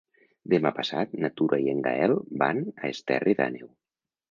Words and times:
Demà 0.53 0.71
passat 0.77 1.13
na 1.25 1.31
Tura 1.41 1.59
i 1.67 1.69
en 1.75 1.85
Gaël 1.89 2.15
van 2.45 2.65
a 2.73 2.91
Esterri 2.95 3.39
d'Àneu. 3.43 3.71